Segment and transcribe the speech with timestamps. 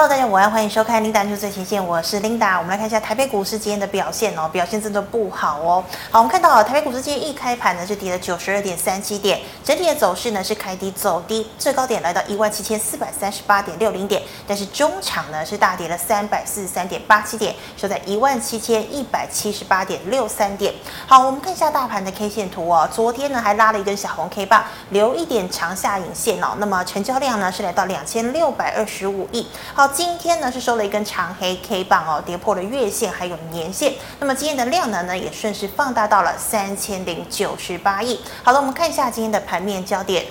[0.00, 2.56] Hello，大家午安，欢迎收看 Linda 最前线，我是 Linda。
[2.56, 5.84] 我们来看一下台北股市今天的表现哦，表现真的不好哦。
[6.12, 20.72] 好，我们看到台北股市今天一开盘呢是跌了九十二点三七点，整体的走势呢是开低走低，最高点来到一万七千四百三十八点六零点，但是中场呢是大跌了三百四十三点八七点，收在一万七千一百七十八点六三点。
[21.08, 29.44] 好，我们看一下大盘的 K 线图哦，昨天呢还拉了一根小红 K 棒，留一点长下影线哦，那么成交量呢是来到两千六百二十五亿。
[29.74, 29.87] 好。
[29.92, 33.94] 今天呢是收了一根长黑 K 棒哦，跌破了月线还有年线。
[34.20, 38.20] 那么今天的量能呢也顺势放大到了三千零九十八亿。
[38.42, 40.24] 好了，我们看一下今天的盘面焦点。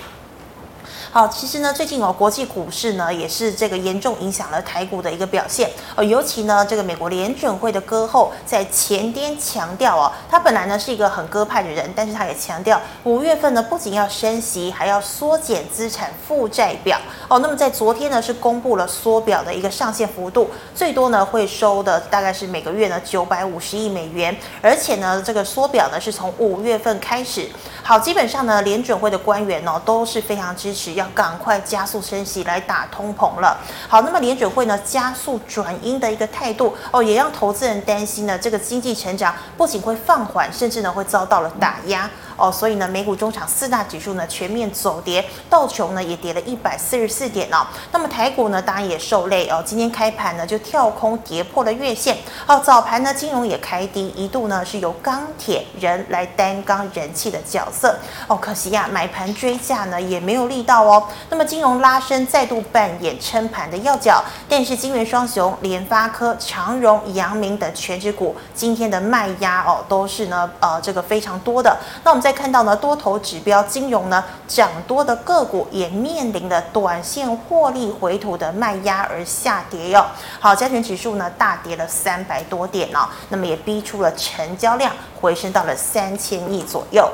[1.18, 6.04] 哦，其实呢，最近哦，国际股市呢也是这个严重影响了台股的一个表现哦。
[6.04, 17.40] 尤其呢，这个美国联准会的鸽后在前天强调哦，他本来呢是一个很鸽派的人，但是他也强调五月份呢不仅要升息，还要缩减资产负债表哦。
[17.40, 27.50] 那么在昨天呢是公布了缩表的一个上限幅度，最多呢会收的大概是每个月呢九百五十亿美元，而且呢这个缩表呢是从五月份开始。
[27.82, 31.07] 好，基本上呢联准会的官员哦都是非常支持要。
[31.14, 33.58] 赶快加速升息来打通膨了。
[33.88, 42.10] 好，那么联准会呢加速转阴的一个态度哦，也让投资人担心呢，这个经济成长不仅会放缓，甚至呢会遭到了打压。
[42.38, 47.66] 哦，所以呢，美股中场四大指数呢全面走跌，道琼呢也跌了一百四十四点哦。
[47.92, 52.16] 那么台股呢当然也受累哦，今天开盘呢就跳空跌破了月线。
[52.46, 57.98] 哦，早盘呢金融也开低，一度呢是由钢铁人来担纲人气的角色。
[58.28, 61.04] 哦，可惜呀、啊，买盘追价呢也没有力道哦。
[61.32, 71.76] 那么金融拉升再度扮演撑盘的要角，但是金元双雄联发科、长荣、阳明等权值股今天的卖压哦都是呢呃这个非常多的。
[72.04, 72.27] 那我们。
[72.28, 80.06] 再看到呢，多头指标金融呢涨多的个股也面临了短线获利回吐的卖压而下跌哟。
[80.38, 84.92] 好，加权指数呢大跌了三百多点哦，那么也逼出了成交量
[85.22, 87.10] 回升到了三千亿左右。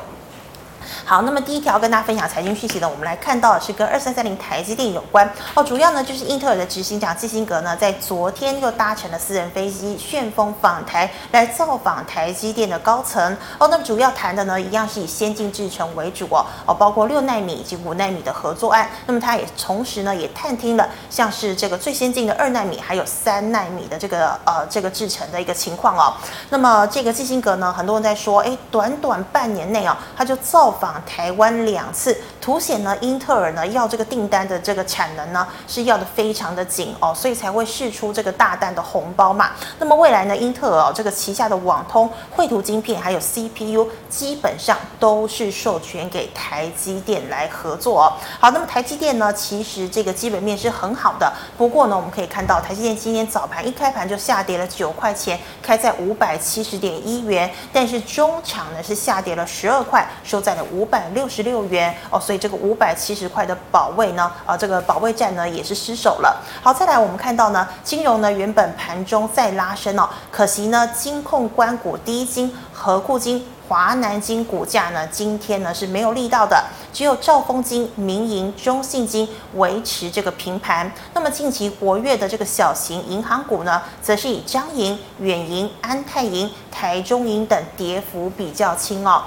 [1.06, 13.68] 好，那么第一条跟大家分享财经讯息呢，我们来看到的是跟二三三零台积电有关哦，主要呢就是英特尔的执行长基辛格呢，在昨天又搭乘了私人飞机旋风访台，来造访台积电的高层哦。
[13.68, 18.90] 那么主要谈的呢，一样是以先进制程为主哦，哦，包括六纳米以及五纳米的合作案。
[19.06, 26.14] 那么他也同时呢，也探听了像是这个最先进的二纳米，还有三纳米的这个呃这个制程的一个情况哦。
[26.50, 30.93] 那么这个基辛格呢，很多人在说，哎，短短半年内哦，他就造访。
[31.02, 39.52] 台湾两次，凸显呢，英特尔呢要这个订单的这个产能呢是要的非常的紧哦，所以才会释出这个大单的红包嘛。
[39.80, 48.12] 那么未来呢，英特尔哦这个旗下的网通、绘图晶片还有 CPU 基本上都是授权给台积电来合作哦。
[48.42, 60.64] 好，那么台积电呢，其实这个基本面是很好的，不过呢，我们可以看到台积电今天早盘一开盘就下跌了九块钱，开在五百七十点一元，但是中场呢是下跌了十二块，收在了。
[60.74, 66.42] 五百六十六元哦，所以这个五百七十块的保卫呢，啊，这个保卫战呢也是失守了。
[66.62, 80.92] 好，再来我们看到呢，金融呢原本盘中再拉升哦，可惜呢，金控关股第一金、和库金、华南金股价呢今天呢是没有力道的，只有兆丰金、民营、中信金维持这个平盘。
[81.14, 89.24] 那么近期活跃的这个小型银行股呢，则是以彰银、远银、安泰银、台中银等跌幅比较轻哦。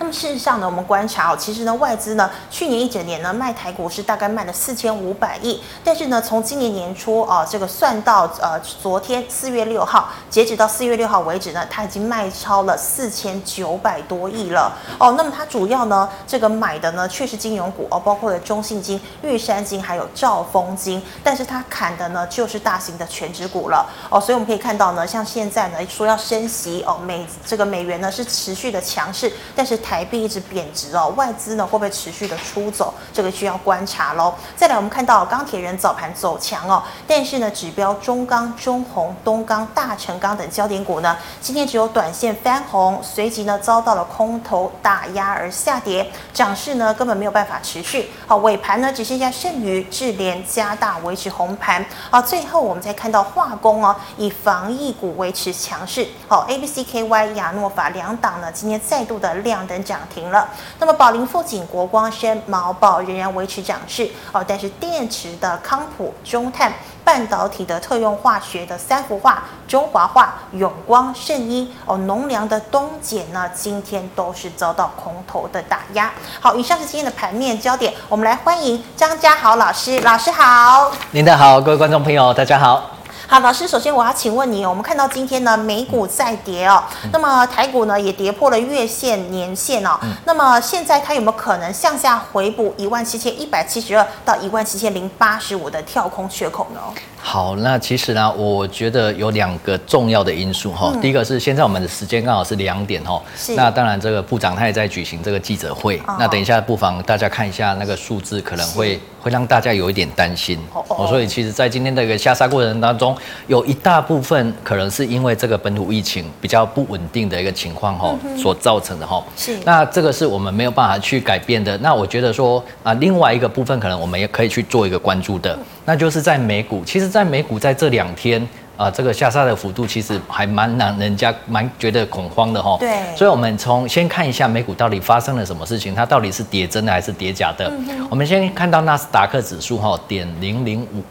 [0.00, 15.14] 那么事实上呢，我们观察哦，其实呢，外资呢去年一整年呢卖台股是大概卖了四千五百亿，但是呢，从今年年初啊，这个算到呃昨天四月六号，截止到四月六号为止呢，它已经卖超了四千九百多亿了哦。
[15.18, 24.20] 那么它主要呢这个买的呢却是金融股哦，包括了中信金、玉山金还有兆丰金，但是它砍的呢就是大型的权值股了哦。
[24.20, 29.76] 所以我们可以看到呢，像现在呢说要升息哦，美这个美元呢是持续的强势，但是。
[29.88, 32.92] 台币一直贬值哦，外资呢会不会持续的出走？
[33.10, 34.34] 这个需要观察喽。
[34.54, 48.10] 再来，我们看到钢铁人早盘走强哦，但是呢，指标中钢、中红、东钢、大成钢等焦点股呢，今天只有短线翻红，随即呢遭到了空头打压而下跌，涨势呢根本没有办法持续。
[48.26, 51.82] 好，尾盘呢只剩下剩余智联加大维持红盘。
[52.10, 56.06] 好，最后我们再看到化工哦，以防疫股维持强势。
[56.28, 59.77] 好，A B C K Y 亚诺法两档呢，今天再度的亮灯。
[59.84, 60.48] 涨停了。
[60.78, 66.72] 那么宝林、富锦、国光生、毛宝仍然维持涨势哦，但是电池的康普、中碳。
[67.04, 76.12] 半导体的特用化学的三福化、中华化、永光、圣一哦，农粮的东碱呢，今天都是遭到空头的打压。
[76.38, 80.92] 好，以上是今天的盘面焦点，我们来欢迎张家豪老师，老师好。
[81.12, 82.97] 您的好，各位观众朋友，大家好。
[83.30, 96.80] 好，老师，首先我要请问你，我们看到今天呢，美股在跌哦，嗯、那么台股呢也跌破了月线、年线哦，嗯、那么现在它有没有可能向下回补一万七千一百七十二到一万七千零八十五的跳空缺口呢？
[97.20, 100.90] 好，那其实呢，我觉得有两个重要的因素哈。
[100.94, 111.06] 嗯、第一个是现在我们的时间刚好是两点哈，是那当然这个部长他也在举行这个记者会，哦、那等一下不妨大家看一下那个数字，可能会会让大家有一点担心哦，哦。
[111.08, 113.14] 所以其实，在今天的一个下杀过程当中，
[113.46, 119.22] 有一大部分可能是因为这个本土疫情比较不稳定的一个情况哈所造成的哈。
[119.36, 119.58] 是。
[119.64, 121.76] 那这个是我们没有办法去改变的。
[121.78, 125.52] 那我觉得说啊，另外一个部分可能我们也可以去做一个关注的。
[125.54, 128.38] 嗯那就是在美股，其实，在美股在这两天
[128.76, 132.76] 啊、呃，这个下杀的幅度其实还蛮让人家蛮觉得恐慌的哈。
[132.78, 132.90] 对。
[133.16, 137.72] 所以，我们从先看一下美股到底发生了什么事情，它到底是跌真的还是跌假的？
[137.88, 141.02] 嗯、我们先看到纳斯达克指数哈，点零零五。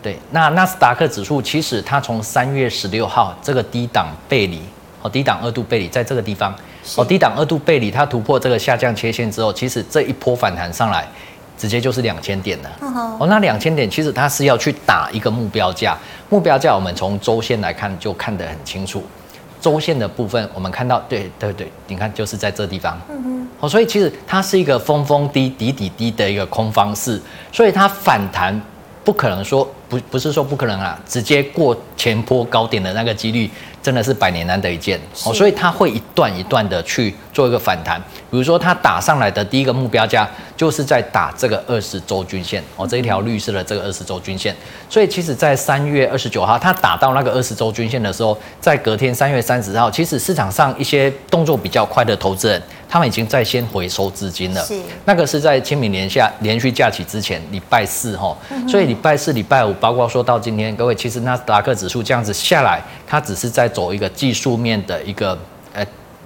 [0.00, 4.60] 对，那纳斯达克指数其实它从三月十六号这个低档背离
[5.02, 6.54] 哦，低档二度背离在这个地方
[6.94, 11.04] 哦，低档二度背离它突破这个下降切线之后，其实这一波反弹上来。
[11.56, 12.70] 直接就是两千点了。
[13.18, 15.96] 哦，那两千点其实它是要去打一个目标价，
[16.28, 19.02] 目标价我们从周线来看就看得很清楚。
[19.60, 23.00] 周线的部分我们看到，对对对，你看就是在这地方。
[23.08, 23.48] 嗯嗯。
[23.60, 27.20] 哦，所以其实它是一个峰峰低底底低的一个空方式，
[27.50, 28.60] 所以它反弹
[29.02, 33.50] 不可能说不不是说不可能啊，直接过前坡高点的那个几率。
[33.82, 38.02] 真的是百年难得一见哦，所以它会一段一段的去做一个反弹。
[38.36, 44.54] 比如说，它打上来的第一个目标价就是在打这个二十周均线哦，这一条绿色的这个二十周均线。
[44.90, 54.64] 所以，其实，在三月二十九号它打到那个二十周均线的时候，在隔天三月三十号，其实市场上一些动作比较快的投资人，他们已经在先回收资金了。
[54.64, 58.36] 是，那个是在清明年下连续假期之前，礼拜四哈。
[58.68, 63.70] 所以礼拜四、礼拜五，包括说到今天，各位其实纳斯达克指数这样子下来，它只是在。
[63.76, 65.36] 走一个技术面的一个呃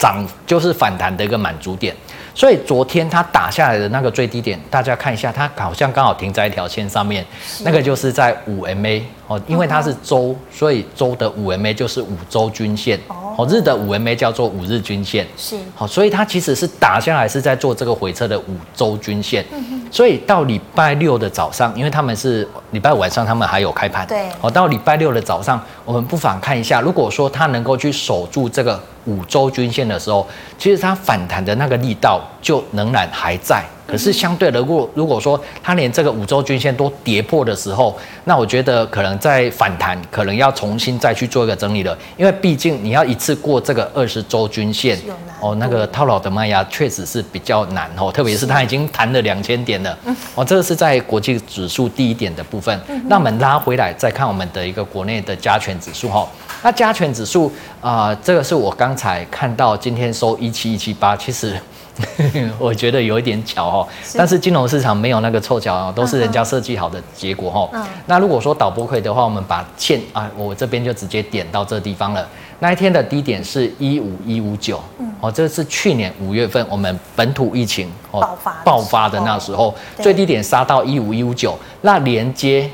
[0.00, 1.94] 涨，就是反弹的一个满足点，
[2.34, 7.24] 所以昨天它打下来的那个最低点，大家看一下，它好像刚好停在一条线上面，
[7.62, 12.98] 那个就是在五 MA 哦，因为它是周，所以周的五 MA 就是五周均线。
[13.36, 30.26] 哦，日的五 MA 叫做五日均线，是好，所以它其实是打下来是在做这个回撤的五周均线，嗯哼，所以到礼拜六的早上，因为他们是礼拜五晚上他们还有开盘，对，好，到礼拜六的早上，我们不妨看一下，如果说它能够去守住这个五周均线的时候，
[30.58, 33.64] 其实它反弹的那个力道就仍然还在。
[33.90, 41.96] 可是相对的，如果如果说它连这个五周均线都跌破的时候，那我觉得可能在反弹，可能要重新再去做一个整理了。
[42.16, 44.96] 因为毕竟你要一次过这个二十周均线，
[45.40, 49.98] 哦，那个套牢的卖压确实是比较难哦，特别是它已经弹了两千点了，
[50.36, 52.80] 哦，这个是在国际指数低一点的部分。
[53.08, 56.28] 那我们拉回来再看我们的一个国内的加权指数哈，
[56.62, 57.50] 那加权指数
[57.80, 61.58] 啊，这个是我刚才看到今天收一七一七八，其实。
[62.58, 67.68] 我觉得有一点巧哦，但是金融市场没有那个凑巧哦，都是人家设计好的结果哈。
[67.72, 72.26] 嗯、那如果说导播会的话，我们把线啊，我这边就直接点到这地方了。
[72.60, 74.80] 那一天的低点是一五一五九，
[75.20, 82.70] 哦，这是去年五月份我们本土疫情哦爆发爆发的那时候，最低点杀到一五一五九，那连接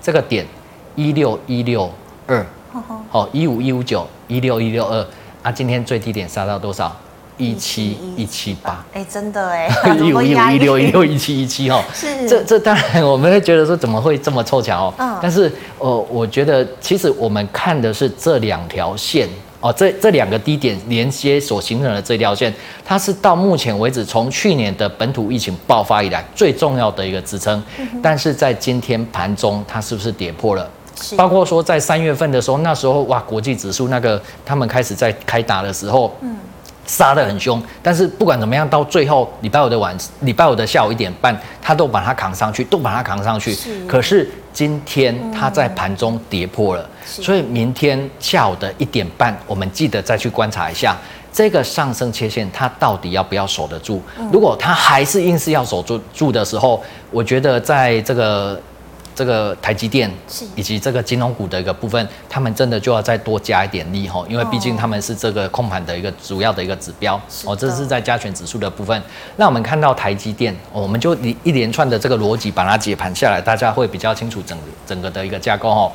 [0.00, 0.46] 这个点
[0.94, 1.90] 一六一六
[2.26, 2.46] 二，
[3.10, 5.06] 哦，一五一五九一六一六二，
[5.42, 6.96] 啊，今天最低点杀到多少？
[7.40, 9.66] 一七一七八，哎，真的哎，
[9.98, 19.26] 一五一五一六一六一七一七哦，是，这这当然我们会觉得说怎么会这么凑巧哦，嗯，但是呃，我觉得其实我们看的是这两条线
[19.60, 22.52] 哦，这这两个低点连接所形成的这条线，
[22.84, 30.68] 它是到目前为止从去年的本土疫情爆发以来最重要的一个支撑，嗯、但是在今天盘中它是不是跌破了？
[31.00, 36.36] 是，包括说在三月份的时候，那时候哇，国际指数那个他们开始在开打的时候，嗯。
[36.90, 43.54] 杀得很凶，但是不管怎么样，到最后礼拜五的晚，礼拜五的下午一点半，他都把它扛上去，都把它扛上去。
[43.54, 50.96] 是可是今天它在盘中跌破了，嗯、所以明天下午的一点半，我们记得再去观察一下
[51.32, 54.00] 这个上升切线，它到底要不要守得住？
[54.18, 56.82] 嗯、如果它还是硬是要守住住的时候，
[57.12, 58.60] 我觉得在这个。
[59.20, 60.10] 这个台积电
[60.56, 69.02] 以及这个金融股的一个部分，他们真的就要再多加一点力吼，因为毕竟他们是这个控盘的一个主要的一个指标哦，这是在加权指数的部分。
[69.36, 75.92] 那我们看到台积电，我们就一一连串的这个逻辑把它解盘下来，大家会比较清楚整整个的一个架构哦。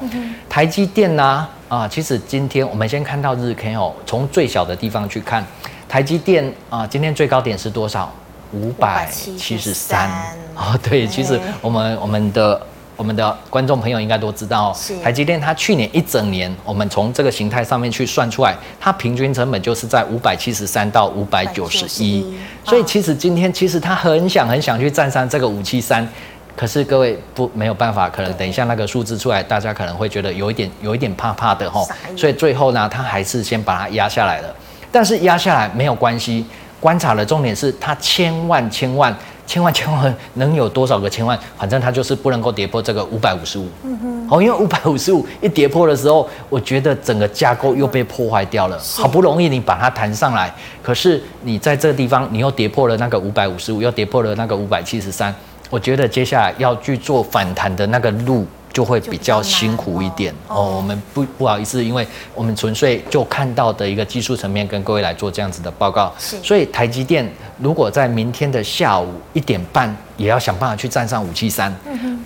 [0.47, 5.43] 台积电呢啊，其实今天我们先看到日 K 哦，从最小的地方去看，
[5.89, 8.13] 台积电啊，今天最高点是多少？
[8.53, 10.07] 五百七十三
[10.53, 12.61] 哦，对，其实我们我们的
[12.95, 22.25] 我们的观众朋友应该都知道，台积电它去年一整年，我们从这个形态上面去算出来，它平均成本就是在五百七十三到五百九十一，
[22.63, 26.07] 所以其实今天其实它很想很想去站上这个五七三，
[26.55, 34.55] 可是各位不没有办法，可能等一下那个数字出来，大家可能会觉得有一点有一点怕怕的吼，所以最后呢，它还是先把它压下来了，
[34.91, 36.45] 但是压下来没有关系。
[36.81, 39.15] 观察的重点是，它千万千万
[39.47, 41.37] 千万千万能有多少个千万？
[41.57, 43.67] 反正它就是不能够跌破这个五百五十五。
[43.83, 44.27] 嗯哼。
[44.29, 48.79] 哦，因为五百五十五一跌破的时候，我觉得整个架构又被破坏掉了。
[48.79, 55.33] 好不容易你把它弹上来，可是你在这个地方你又跌破了那个五百五十五，又跌破了那个五百七十三。
[55.69, 58.45] 我觉得接下来要去做反弹的那个路。
[58.75, 60.73] 就会比较辛苦一点哦，哦。
[60.75, 62.05] 我们不不好意思，因为
[62.35, 66.13] 我们纯粹就看到的一个技术层面，跟各位来做这样子的报告。
[66.19, 67.27] 所以台积电
[67.57, 69.95] 如果在明天的下午一点半。
[70.17, 71.73] 也要想办法去站上五七三，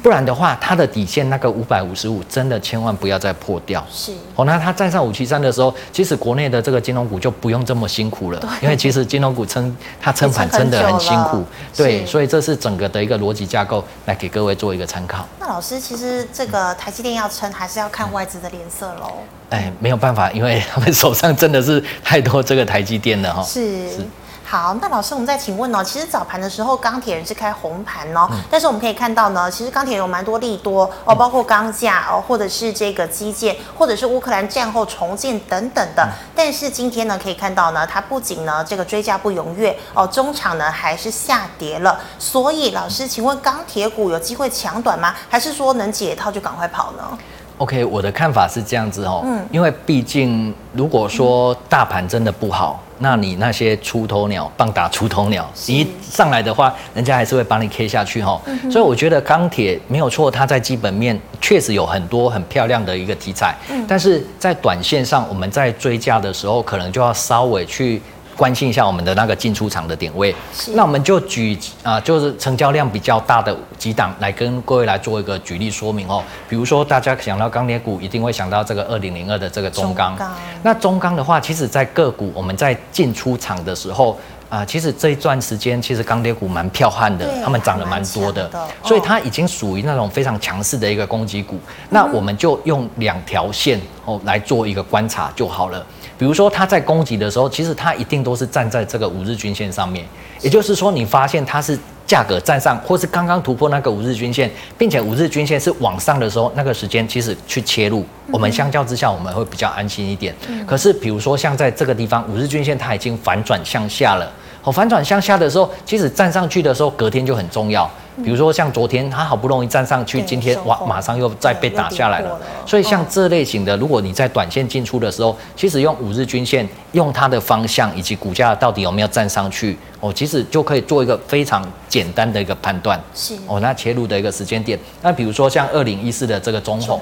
[0.03, 3.85] 不然的话，它的底线那个五百五十五，真的千万不要再破掉。
[3.91, 11.43] 是哦，那它站上五七三的时候，其实国内的这个金融股就不用这么辛苦了，因为其实金融股撑它撑盘真的很辛苦。
[11.75, 15.27] 对，所以这是整个的一个逻辑架构，来给各位做一个参考。
[15.39, 19.23] 那老师，其实这个台积电要撑，还是要看外资的脸色喽？
[19.49, 23.43] 哎，没有办法，因为他们手上真的是太多这个台积电了哈。
[23.43, 23.89] 是。
[23.89, 24.07] 是
[24.51, 36.03] 好，那老师，我们再请问哦，其实早盘的时候钢铁人是开红盘哦，嗯、但是我们可以看到呢，其实钢铁人有蛮多利多哦，包括钢价哦，或者是这个基建，或者是乌克兰战后重建等等的。
[36.03, 41.99] 嗯、但是今天呢，可以看到呢，它不仅呢这个追价不踊跃哦，中场呢还是下跌了。
[42.17, 45.13] 所以老师，请问钢铁股有机会抢短吗？
[45.29, 47.15] 还是说能解套就赶快跑呢
[47.59, 58.41] ？OK，我的看法是这样子哦，嗯，因为毕竟如果说大盘真的不好，嗯、那你那些出头鸟棒打出头鸟，你一上来的话，人家还是会把你 K 下去哈。
[58.45, 68.01] 嗯、所以我觉得钢铁没有错，它在基本面确实有很多很漂亮的一个题材，嗯，但是在短线上，我们在追价的时候，可能就要稍微去。
[68.39, 76.23] 关心一下我们的那个进出场的点位，是那我们就举啊、呃，就是成交量比较大的几档来跟各位来做一个举例说明哦。
[76.47, 80.17] 比如说，大家想到钢铁股，一定会想到这个二零零二的这个中钢。
[80.17, 80.27] 中
[80.63, 84.13] 那中钢的话，其实在个股我们在进出场的时候
[84.47, 91.55] 啊、呃，其实这一段时间其实钢铁股蛮彪悍的，他们涨了蛮多的，的所以它已经属于那种非常强势的一个攻击股。
[91.55, 95.85] 嗯、那我们就用两条线哦来做一个观察就好了。
[96.19, 100.05] 比如说，它在攻击的时候，其实它一定都是站在这个五日均线上面。
[100.41, 110.35] 也就是说，你发现它是价格站上，或是刚刚突破那个五日均线，并且五日均线是往上的时候，那个时间其实去切入，我们相较之下我们会比较安心一点。
[110.67, 114.29] 可是，比如说像在这个地方，五日均线它已经反转向下了。
[114.61, 117.89] 好，反转向下的时候，其实站上去的时候，隔天就很重要。
[118.23, 122.39] 比如说像昨天，它好不容易站上去，今天哇，马上又再被打下来了。
[122.65, 132.99] 所以像这类型的，如果你在短线进出的时候，其实用五日均线，用它的方向以及股价到底有没有站上去，哦，其实就可以做一个非常简单的一个判断。
[133.13, 134.77] 是哦，那切入的一个时间点。
[135.01, 137.01] 那比如说像二零一四的这个中红，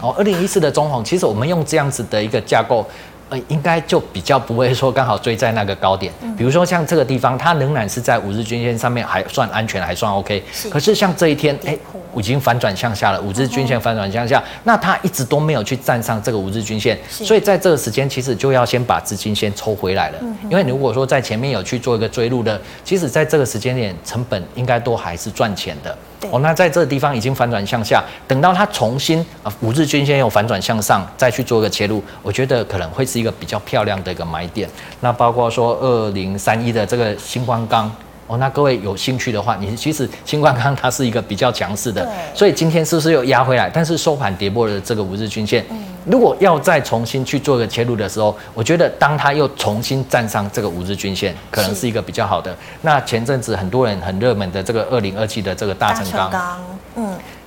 [0.00, 2.86] 哦，二零一四的中红，其实我们用这样子的一个架构。
[3.28, 6.12] 呃，应该就比较不会说刚好追在那个高点。
[6.36, 10.42] 比如说像这个地方，它仍然是在五日均线上面，还算安全，还算 OK。
[10.70, 11.76] 可是像这一天，哎，
[12.18, 20.18] 已经反转向下了，五日均线反转向下，那它一直都没有去站上这个五日均线，所以在这个时间，其实就要先把资金先抽回来了。
[20.50, 25.96] 因为如果说在前面有去做一个追入的，其实在这个时间点，成本应该都还是赚钱的。
[26.30, 34.68] 哦，那在这个地方已经反转向下，等到它重新啊五日均线又反转向上，再去做一个切入，我觉得可能会是一个比较漂亮的一个买点。
[35.00, 37.90] 那包括说二零三一的这个星光钢。
[38.28, 43.70] 哦，那各位有兴趣的话，你其实新冠康它是一个比较强势的，所以今天是不是又压回来？
[43.72, 45.64] 但是收盘跌破了这个五日均线。
[45.70, 52.54] 嗯、如果要再重新去做一个切入的时候，我觉得当它又重新站上这个五日均线，可能是一个比较好的。
[52.82, 56.30] 那前阵子很多人很热门的这个二零二七的这个大成钢，
[56.70, 56.77] 嗯。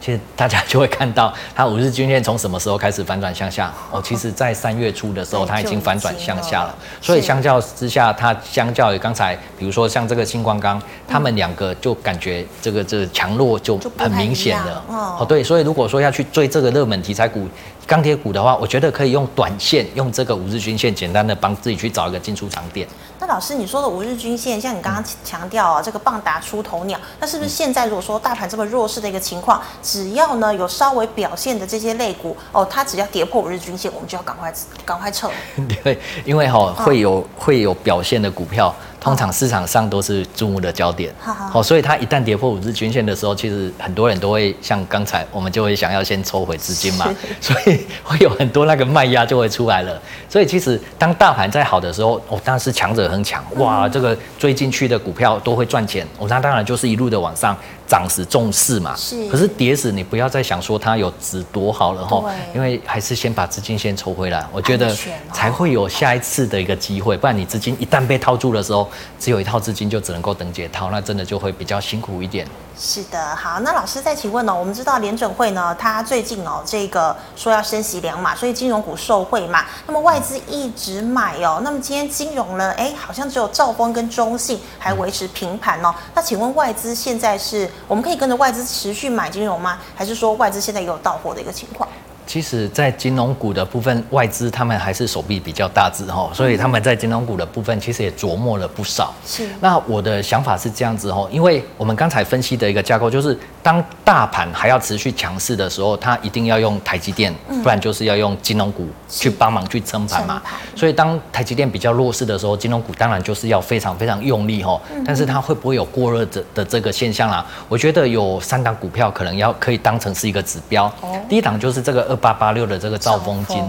[0.02, 3.72] 其实大家就会看到它五日均线从什么时候开始反转向下？
[3.92, 6.76] 哦，其实在三月初的时候，它已经反转向下了。
[7.00, 14.84] 所以相较之下，它相较于刚才，比如说像这个新光钢，他们两个就感觉这个这个强弱就很明显了。
[14.88, 17.48] 哦，对，所以如果说要去追这个热门题材股。
[17.88, 22.88] 钢铁股的话，我觉得可以用短线，用这个五日均线，简单的帮自己去找一个进出场点。
[23.20, 34.54] 那老师，你说的五日均线，像你刚刚强调啊，这个棒打出头鸟，那是不是现在如果说大盘这么弱势的一个情况，只要呢有稍微表现的这些类股哦，它只要跌破五日均线，我们就要赶快
[34.86, 35.30] 赶快撤。
[35.84, 38.74] 对，因为哈、哦、会有会有表现的股票。
[39.02, 50.00] 通常市场上都是注目的焦点，好，所以它一旦跌破五日均线的时候，其实很多人都会像刚才我们就会想要先抽回资金嘛， 所以会有很多那个卖压就会出来了。
[50.30, 57.58] 所以其实当大盘在好的时候，哦，当然是强者恒强，哇，这个追进去的股票都会赚钱，哦，那当然就是一路的往上。
[57.88, 59.28] 涨时重视嘛，是。
[59.30, 62.24] 可是跌时你不要再想说它有值多好了哈，
[62.56, 64.96] 因为还是先把资金先抽回来，我觉得
[65.34, 67.18] 才会有下一次的一个机会。
[67.18, 72.48] 不然你资金一旦被套住的时候，只有一套资金就只能够等解套，那真的就会比较辛苦一点。
[72.80, 74.56] 是的，好，那老师再请问呢？
[74.56, 79.66] 我们知道联准会呢，它最近哦，这个说要升息两码，所以金融股受惠嘛。
[79.86, 85.94] 那么外资一直买哦，那么今天金融呢，哎，好像只有兆丰跟中信还维持平盘哦。
[86.16, 87.70] 那请问外资现在是？
[87.88, 89.80] 我们可以跟着外资持续买金融吗？
[89.96, 91.90] 还是说外资现在也有到货的一个情况？
[92.32, 99.14] 其实，在金融股的部分，外资他们还是手臂比较大只哈，所以他们在金融股的部分其实也琢磨了不少。
[99.26, 99.50] 是。
[99.60, 110.42] 那我的想法是这样子哈，因为我们刚才分析的一个架构就是，当大盘还要持续强势的时候，它一定要用台积电，不然就是要用金融股去帮忙去撑盘嘛。
[110.74, 114.80] 所以当台积电比较弱势的时候，金融股当然就是要非常非常用力哈。
[115.06, 117.46] 但是它会不会有过热的的这个现象啦？
[117.68, 120.86] 我觉得有三档股票可能要可以当成是一个指标。
[121.02, 122.21] 哦第一档就是这个二。
[122.22, 123.62] 八八六的这个造风金。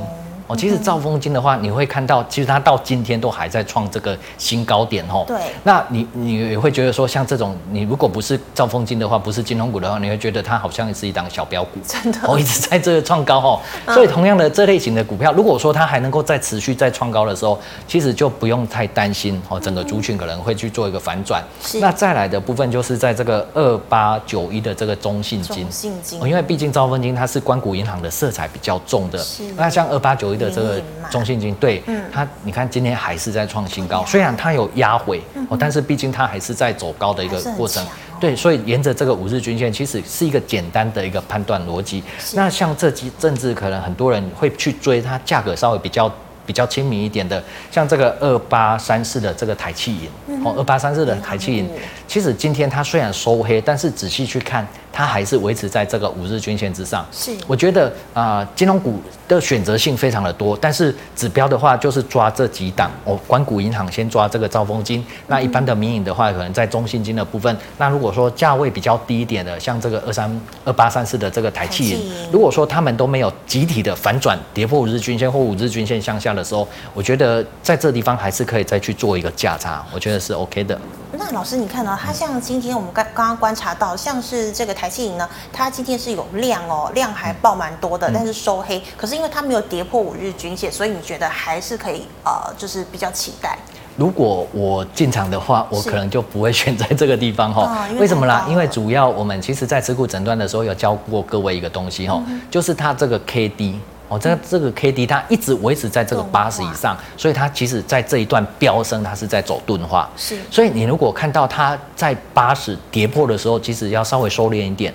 [0.53, 5.25] 哦，其实兆丰金的话，你会看到，其实它到今天都还在创这个新高点哦。
[5.27, 5.37] 对。
[5.65, 11.81] 那你你也会觉得说，像这种，你如果不是兆丰金的话，不是金融股的话，你会觉得它好像是一档小标股。
[11.89, 12.19] 真的。
[12.25, 13.61] 哦，一直在这个创高哦。
[13.95, 21.43] 所以同样的这类型的股票，如果说它还能够再持续再创高的时候，其实就不用太担心哦，整个族群可能会去做一个反转。
[21.63, 21.81] 是。
[21.81, 25.63] 那再来的部分就是在这个二八九一的这个中信金。
[25.63, 26.21] 中信金。
[26.23, 29.19] 因为毕竟兆丰金它是关谷银行的色彩比较重的。
[29.19, 29.45] 是。
[29.57, 37.87] 那像二八九一的这个中信金，对，嗯，它你看今天还是在创新高，虽然它有压回哦，但是毕竟它还是在走高的一个过程，
[38.21, 42.03] 对，所以沿着这个五日均线，其实是一个简单的一个判断逻辑。
[42.35, 46.13] 那像这几政治，可能很多人会去追它，价格稍微比较
[46.45, 51.71] 比较亲民一点的，像这个二八三四的这个台气银，哦，二八三四的台气银，
[52.13, 54.67] 其实今天它虽然收黑，但是仔细去看。
[54.95, 57.03] 它还是维持在这个五日均线之上。
[57.11, 62.91] 是，我觉得啊、呃，金融股的选择性非常的多，但是指标的话就是抓这几档。
[63.07, 67.57] 哦，官股银行先抓这个兆丰金，那一般的民营的话，可能在中信金的部分。
[67.79, 70.31] 那如果说价位比较低一点的，像这个二三
[70.67, 71.99] 二八三四的这个台气银，
[72.31, 80.79] 如果说他们都没有集体的反转，跌破五日均线或五日均线向下的时候，我觉得在这地方还是可以再去做一个价差，我觉得是 OK 的。
[81.25, 81.97] 那老师，你看呢？
[82.03, 88.83] 它像今天我们刚刚刚观察到，像是这个台气银呢，它今天是有量哦，量还爆蛮多的，但是收黑。
[88.97, 93.57] 可是因为它没有跌破五日均线，所以你觉得还是可以呃，就是比较期待。
[93.97, 97.87] 如果我进场的话，我可能就不会选在这个地方哈。
[98.01, 98.45] 为什么啦？
[98.49, 103.79] 因为主要我们其实在持股诊断的时候有教过各位一个东西哈，就是它这个 K D。
[104.13, 110.07] 哦，这这个 K D 它一直维持在这个八十以上，所以它其实在这一段飙升，它是在走钝化。
[110.19, 114.93] 是，所以你如果看到它在八十跌破的时候，其实要稍微收敛一点。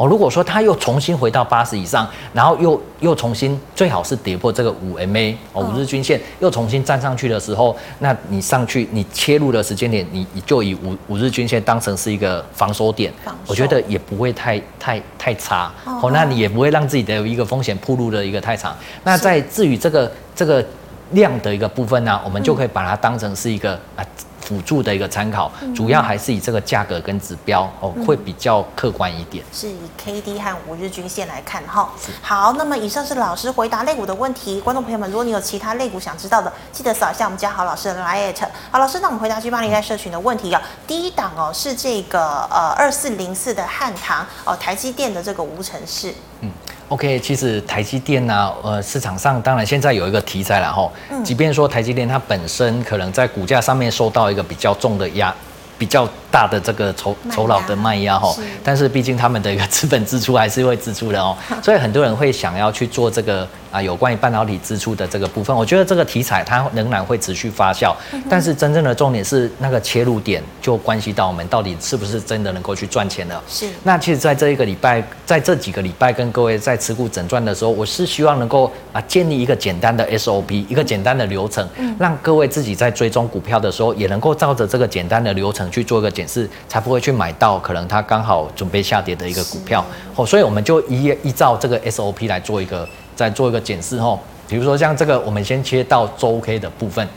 [0.00, 13.12] 哦，如果说它又重新回到八十以上，然后又又重新最好是跌破这个五 MA 哦五日均线，又重新站上去的时候，那你上去你切入的时间点，你你就以五五日均线当成是一个防守点，
[13.46, 18.74] 我觉得也不会太太太差哦，那你也不会让自己的一个风险暴露的一个太长。
[19.04, 20.64] 那在至于这个这个
[21.10, 24.06] 量的一个部分呢，我们就可以把它当成是一个啊。
[24.50, 29.44] 辅助的一个参考，主要还是以这个价格跟指标哦，会比较客观一点。
[29.52, 31.88] 是以 K D 和五日均线来看哈。
[32.20, 34.60] 好，那么以上是老师回答类股的问题。
[34.60, 38.34] 观众朋友们，如果你有其他类股想知道的，记得扫一下我们家豪老师的 LINE。
[38.72, 40.60] 好，老师，那我们回答 G80 在社群的问题啊。
[40.84, 46.12] 第一档哦是这个呃二四零四的汉唐哦，台积电的这个无尘室。
[46.40, 46.50] 嗯。
[46.90, 50.90] OK，其实台积电呢、啊，呃，市场上当然现在有一个题材了哈。
[51.22, 55.32] 即便说台积电它本身可能在股价上面受到一个比较重的压
[55.80, 65.56] 比较大的这个酬酬劳的卖压哈，但是毕竟他们的一个资本支出还是会支出的哦， 所以很多人会想要去做这个啊，有关于半导体支出的这个部分。
[65.56, 67.94] 我觉得这个题材它仍然会持续发酵，
[68.28, 73.42] 但是真正的重点是那个切入点就关系到我们到底是不是真的能够去赚钱了。
[73.48, 73.66] 是。
[73.82, 81.66] 那其实在这一个礼拜，在这几个礼拜跟各位在持股诊断的时候，我是希望能够啊建立一个简单的 SOP，一个简单的流程，
[81.98, 86.10] 让各位自己在追踪股票的时候也能够照着这个简单的流程去做一个。
[86.10, 89.84] 检视才不会去买到可能它刚好准备下跌的一个股票
[90.16, 94.18] 哦，所以我们就依依照这个 SOP 来做一个再做一个检视哦。
[94.48, 97.08] 比如说像这个，我们先切到周 K 的部分。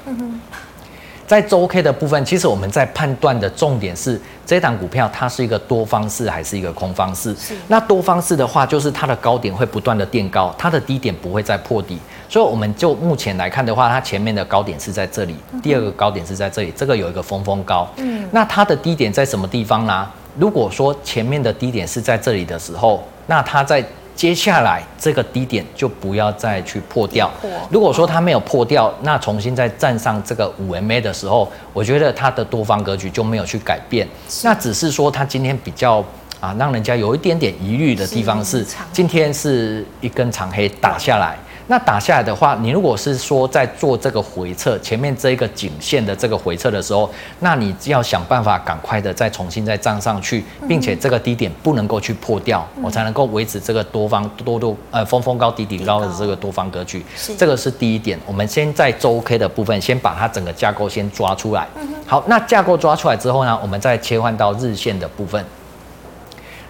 [1.26, 7.36] 在周 K 的部分，其实我们在判断的重点是这档股票它是一个多方式还是一个空方式。
[7.68, 11.98] 那多方式的话，就是它的高点会不断的垫高，它的低点不会再破底。
[12.34, 17.88] 所以我们就目前来看的话，它前面的高点是在这里，第二个高点是在这里，这个有一个峰峰高。
[17.98, 20.10] 嗯，那它的低点在什么地方呢？
[20.40, 23.86] 如果说前面的低点是在这里的时候，那它在。
[24.16, 27.30] 接下来这个低点就不要再去破掉。
[27.72, 34.08] 如果说它没有破掉，那重新再站上这个五 MA 的时候，我觉得它的多方格局就没有去改变。
[34.44, 35.98] 那只是说它今天比较
[36.40, 41.36] 啊，让人家有一点点疑虑的地方是，今天是一根长黑打下来。
[41.68, 57.04] 那打下来的话，你如果是说在做这个回撤，前面这一个颈线的这个回撤的时候，那你要想办法赶快的再重新再站上去，并且这个低点不能够去破掉，我才能够维持这个多方多多呃峰峰高低底高的这个多方格局。
[57.38, 58.20] 这个是第一点。
[58.26, 61.66] 我们先在周 K 的部分，先把它整个架构先抓出来。
[62.06, 65.44] 好，那架构抓出来之后呢，我们再切换到日线的部分。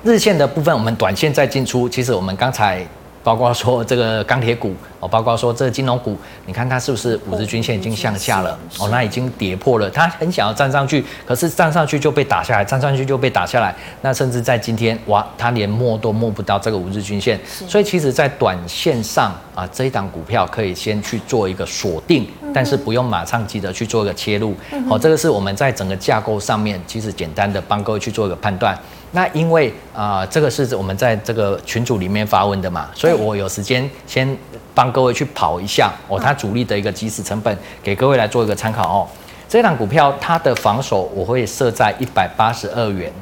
[0.03, 1.89] 日线的部分，我们短线再进出。
[1.89, 2.85] 其实我们刚才。
[3.23, 8.89] 包括说这个钢铁股哦，包括说这个金融股，你看它是不是五日均线已经向下了哦？
[8.89, 13.73] 那已经跌破了，它很想要站上去，可是站上去就被打下来，站上去就被打下来。
[14.01, 17.39] 那甚至在今天，哇，它连摸都摸不到这个五日均线。
[17.45, 24.53] 所以其实，在短线上啊，这一档股票可以先去做一个锁定，但是不用马上急着去做一个切入。
[24.89, 28.77] 好，这个是我们在整个架构上面，其实简单的帮各位去做一个判断。
[29.15, 34.37] 那因为啊、呃，这个是我们在这个群组里面发问的嘛，所以我有时间先
[34.73, 39.07] 帮各位去跑一下哦，它主力的一个即时成本，给各位来做一个参考哦。
[39.47, 43.13] 这档股票它的防守我会设在一百八十二元，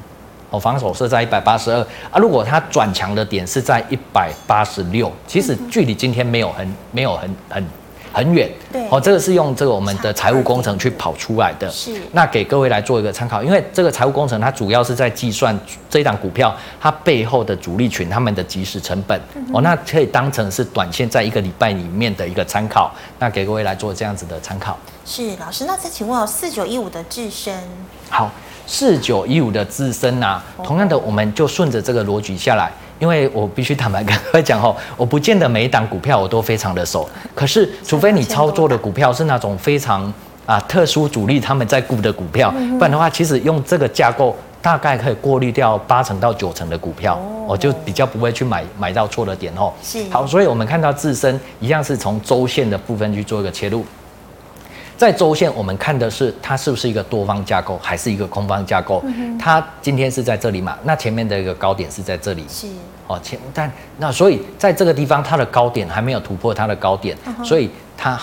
[0.49, 2.17] 哦，防守设在一百八十二啊。
[2.17, 7.80] 如果它转强的点是在一百八十六，其实距离今天没有很没有很很。
[8.13, 11.93] 很远，对，哦，这个是用这个我们的财务工程去跑出来的，是。
[12.11, 15.57] 那给各位来做一个参考，因为这个财务工程它主要是在计算
[15.89, 19.19] 这一档股票它背后的主力群他们的即时成本，
[19.53, 24.77] 哦，那可以当成是短线在一个礼拜里面的一个参考，那给各位来做这样子的参考。
[25.05, 27.53] 是老师，那再请问哦，四九一五的智伸，
[28.09, 28.29] 好，
[28.67, 32.71] 四九一五的自身呐，同样的我们就顺着这个逻辑下来。
[33.01, 40.13] 因为我必须坦白跟各位讲吼， 我不见得每一档股票我都非常的熟，可是除非你操作的股票是那种非常
[40.45, 49.73] 啊特殊主力他们在估的股票，不然的话，其实用这个架构大概可以过滤掉八成到九成的股票，我就比较不会去买买到错的点哦。
[49.81, 53.83] 是好，所以我们看到自身一样是从周线的部分去做一个切入。
[55.01, 59.03] 在周线，我们看的是它是不是一个多方架构，还是一个空方架构？
[59.39, 60.77] 它今天是在这里嘛？
[60.83, 62.45] 那前面的一个高点是在这里。
[62.47, 62.67] 是
[63.07, 68.15] 哦，前但那所以在这个地方，它的高点还没有突破它的高点，所以它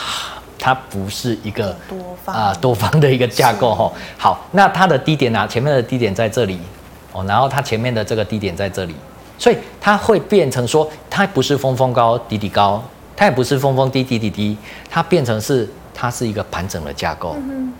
[0.57, 3.93] 它不是一个多方啊多方的一个架构哈。
[4.17, 5.49] 好，那它的低点呢？
[5.49, 6.61] 前面的低点在这里
[7.13, 8.95] 哦，然后它前面的这个低点在这里，
[9.37, 12.81] 所以它会变成说，它不是峰峰高底底高，
[13.17, 14.57] 它也不是峰峰低底底低，
[14.89, 15.69] 它变成是。
[16.01, 17.37] 它是一个盘整的架构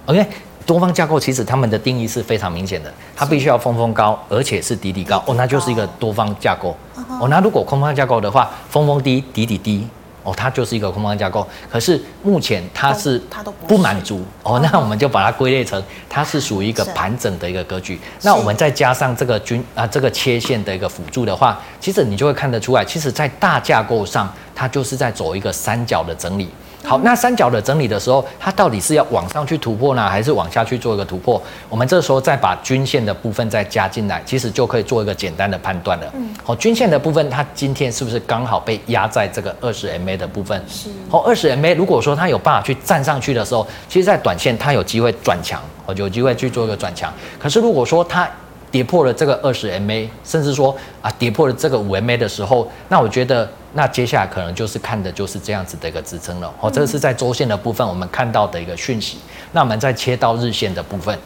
[0.07, 0.27] ，OK，
[0.67, 6.77] 多方架构其实他们的定义是非常明显的，它必须要峰峰高，而且是底底高，哦，那就是一个多方架构，
[7.21, 9.87] 哦，那如果空方架构的话，峰峰低，底底低，
[10.25, 11.47] 哦，它就是一个空方架构。
[11.71, 13.23] 可是目前它是
[13.69, 18.01] 不满足，哦，那我们就把它归类成它是属于一个盘整的一个格局。
[18.23, 26.49] 那我们再加上这个均啊这个切线的一个辅助的话，其实你就会看得出来，其实在大架构上，它就是在走一个三角的整理。
[26.89, 31.39] 好，那三角的整理的时候，它到底是要往上去突破呢，还是往下去做一个突破？
[31.69, 36.11] 我们这时候再把均线的部分再加进来，其实就可以做一个简单的判断了。
[36.15, 40.59] 嗯，好，均线的部分，它今天是不是刚好被压在这个二十 MA 的部分？
[40.67, 40.89] 是。
[41.11, 47.13] 好，二十 MA 如果说它有办法去站上去的时候，其实在短线它有机会转强，哦，有机会去做一个转强。
[47.39, 48.27] 可是如果说它
[48.71, 56.53] 跌破了这个二十 MA，甚至说啊跌破了这个五 MA 的时候，那我觉得那接下来可能就是看的就是这样子的一个支撑了。
[56.61, 59.19] 哦，这个是在周线的部分我们看到的一个讯息。
[59.53, 61.19] 那我们再切到日线的部分。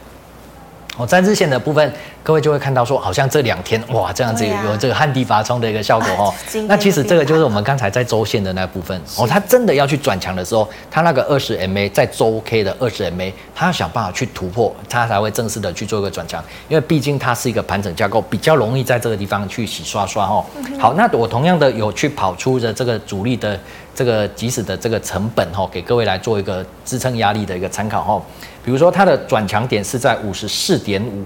[0.98, 6.35] 哦，在日线的部分，各位就会看到说，好像这两天哇，这样子有有这个旱地拔葱的一个效果哦。
[6.68, 16.44] 那其实这个就是我们刚才在周线的那部分哦，它真的要去转强的时候，它那个二十 MA 在周 K 的二十 MA，它要想办法去突破，它才会正式的去做一个转强。
[16.68, 20.44] 因为毕竟它是一个盘整架构，比较容易在这个地方去洗刷刷哦。
[20.78, 23.59] 好，那我同样的有去跑出的这个主力的
[23.94, 28.22] 这个即时的这个成本哈，给各位来做一个支撑压力的一个参考哈。
[28.64, 31.24] 比如说它的转强点是在五十四点五，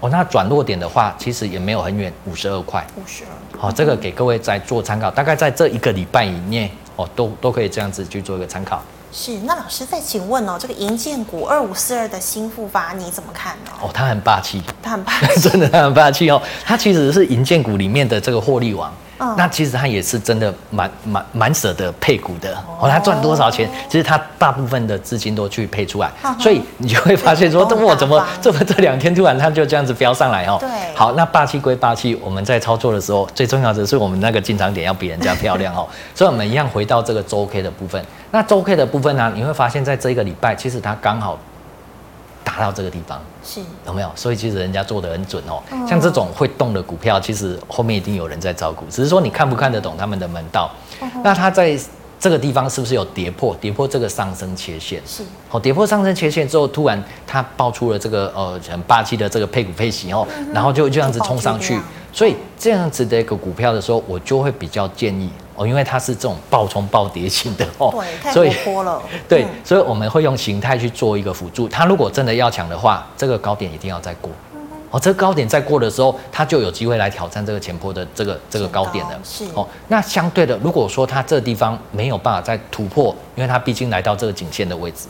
[0.00, 2.84] 哦，那转弱点的话，其实也没有很远，五十二块。
[2.96, 3.58] 五十二。
[3.58, 8.82] 好，这个给各位再做参考，大概在这一个礼拜以内，哦，都都可以这样子去做一个参考。
[9.12, 13.70] 是，那老师再请问哦，这个银建股二五四二的新复发你怎么看呢？
[13.80, 18.92] 哦，它很霸气，它很霸气， 真的它很霸气哦，它其实是银建股里面的这个获利王。
[19.36, 22.52] 那其实他也是真的蛮蛮蛮舍得配股的。
[22.80, 30.56] 哦，他赚多少钱，其实他大部分的资金都去配出来，所以你就会发现说， 我怎么这么这两天突然他就这样子飙上来哦？
[30.60, 41.38] 对，好，那霸气归霸气，我们在操作的时候，最重要的是我们那个进场点要比人家漂亮哦， 所以我们一样回到这个周 K 的部分，那周 K 的部分呢，你会发现在这一个礼拜，其实它刚好。
[42.52, 44.10] 达到这个地方是有没有？
[44.14, 45.62] 所以其实人家做的很准哦。
[45.88, 50.70] 像这种会动的股票，其实后面一定有人在照顾，只是说你看不看得懂他们的门道。
[51.24, 51.78] 那它在
[52.20, 53.56] 这个地方是不是有跌破？
[53.60, 55.22] 跌破这个上升切线是。
[55.50, 61.78] 哦，跌破上升切线之后，突然它爆出了这个呃很霸气的这个配股配息哦，然后就这样子冲上去。
[62.12, 65.30] 所以这样子的一个股票的时候，我就会比较建议。
[65.54, 69.02] 哦，因为它是这种暴冲暴跌型的哦，对，太活泼了。
[69.28, 71.68] 对，所以我们会用形态去做一个辅助。
[71.68, 74.30] 它如果真的要抢的话，这个高点一定要再过。
[74.90, 79.18] 哦，这个高点再过的时候，它就有机会来挑战这个前坡的这个这个高点了。
[79.24, 85.08] 是哦，那相对的，如果说它这个地方没有办法再突破，因为它毕竟来到这个颈线的位置，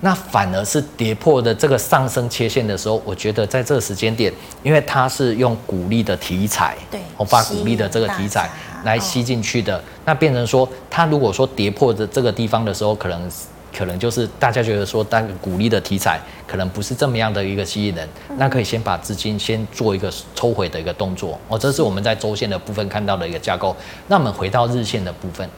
[0.00, 4.32] 那反而是跌破的这个上升切线的时候，我觉得在这个时间点，
[4.64, 8.50] 因为它是用鼓励的题材，对，我把鼓励的这个题材。
[8.84, 13.30] 来吸进去的，那变成说，它如果说跌破的这个地方的时候，可能
[13.76, 23.74] 可能就是大家觉得说，当鼓励的题材可能不是这么样的一个吸引人，那可以先把资金先做一个抽回的一个动作哦，这是我们在周线的部分看到的一个架构。
[24.08, 25.48] 那我们回到日线的部分。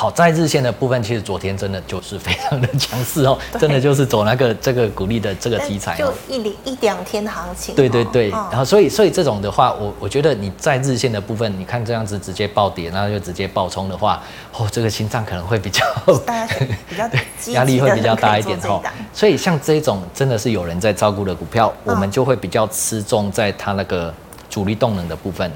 [0.00, 7.74] 好，在日线的部分，其实昨天真的就是非常的强势哦， 真的就是走那个这个股利的这个题材，就一两一两天的行情。
[7.74, 14.22] 对对对，然后所以所以这种的话，我我觉得你在日线的部分，你看这样子直接暴跌，然后就直接暴冲的话，
[14.56, 15.84] 哦，这个心脏可能会比较
[16.24, 16.54] 大家
[16.88, 17.06] 比较
[17.52, 18.82] 压力会比较大一点哦。
[19.12, 24.14] 所以像这种真的是有人在照顾的股票，我们就会比较吃重在它那个。
[24.50, 25.50] 主力动能的部分，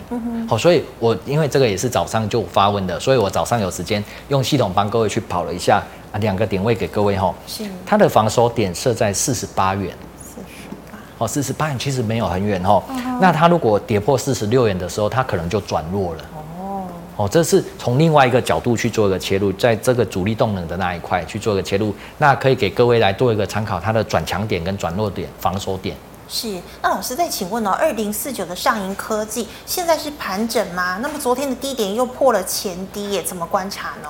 [0.49, 7.65] 好、所以我因为这个也是早上就发问的，所以我早上有时间用系统帮各位去跑了一下啊，两个点位给各位哈，是。
[7.85, 16.25] 它的防守点设在四十八元，四十八，哦，四十八元其实没有很远哈，嗯、那它如果跌破四十六元的时候，它可能就转弱了，
[16.57, 25.97] 哦，哦，这是从另外一个角度去做一个切入，在这个主力动能的那一块去做一个切入，那可以给各位来做一个参考，它的转强点跟转弱点、防守点。
[26.29, 30.99] 是，那老师再请问哦，二零四九的上银科技现在是盘整吗？
[31.03, 34.09] 那么昨天的低点又破了前低耶，怎么观察呢？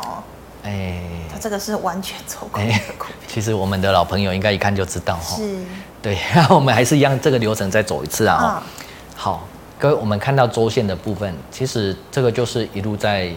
[0.62, 2.82] 哎、欸，它这个是完全走空的、欸。
[3.28, 5.36] 其实我们的老朋友应该一看就知道哈。
[5.36, 5.58] 是，
[6.00, 6.16] 对，
[6.48, 8.62] 我们还是一样这个流程再走一次啊。
[8.62, 9.46] 嗯、好，
[9.78, 13.30] 各位，我们看到周线的部分，其实这个就是一路在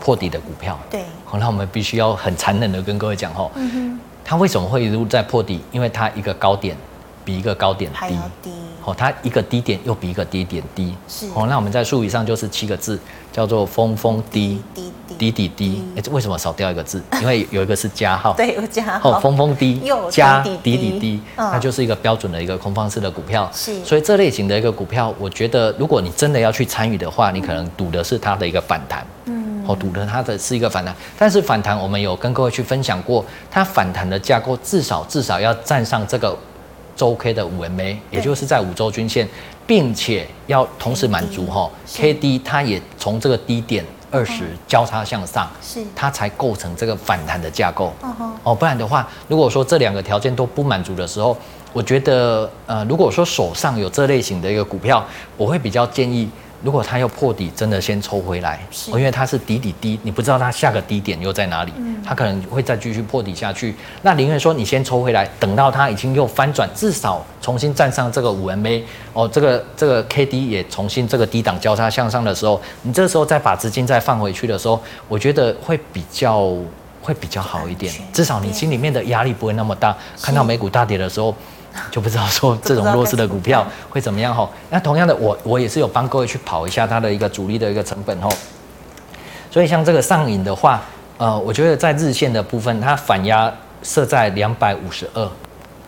[0.00, 0.78] 破底的股票。
[0.88, 5.62] 对，好，那我们必须要很残忍的跟各位讲哈，嗯哼，它为什么会一路在破底？
[5.70, 6.74] 因为它一个高点。
[7.24, 8.50] 比一个高点低，低，
[8.84, 12.98] 哦，它一个低点又比一个低点低，是，哦，那我们在术语上就是七个字，
[13.32, 14.60] 叫做峰峰低。
[14.74, 15.48] 低低低。
[15.48, 17.00] 低，哎，这为什么少掉一个字？
[17.20, 20.98] 因为有一个是加 号，对，有加号，哦，峰峰低加低低。
[20.98, 36.36] 低，它就是一个标准的一个空方式的股票，是，所以这类型的一个股票，我觉得如果你真的要去参与的话，你可能赌的是它的一个反弹，嗯，哦，赌的它的是一个反弹，但是反弹我们有跟各位去分享过，它反弹的架构至少至少要站上这个。
[36.96, 39.28] 周 K 的五 MA，也就是在五周均线，
[39.66, 47.92] 并且要同时满足哈 KD，它也从这个低点二十交叉向上，是它才构成这个反弹的架构。
[48.42, 51.36] 哦，不然的话，如果说这两个条件都不满足的时候，
[51.72, 55.04] 我觉得呃，如果说手上有这类型的一个股票，
[55.36, 56.28] 我会比较建议。
[56.62, 63.74] 如果它要破底，真的先抽回来，是因为它是底底低，你不知道它下个低点又在哪里，嗯、它可能会再继续破底下去。
[64.02, 76.54] 那宁愿说你先抽回来，等到它已经又翻转，至少重新站上这个五 MA 哦，这个这个 KD 也重新这个低档交叉向上的时候，你这时候再把资金再放回去的时候，我觉得会比较
[77.02, 79.96] 会比较好一点，至少你心里面的压力不会那么大。
[80.22, 81.34] 看到美股大跌的时候。
[81.90, 84.48] 就不知道说这种弱势的股票会怎么样哈。
[84.70, 88.30] 那同样的，我我也是有帮各位去跑一下它的一个主力的一个成本吼。
[89.50, 90.82] 所以像这个上影的话，
[91.18, 95.28] 呃，我觉得在日线的部分，它反压设在两百五十二，